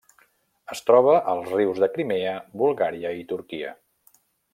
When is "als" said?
1.33-1.51